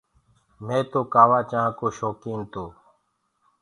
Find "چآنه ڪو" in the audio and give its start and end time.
1.51-1.87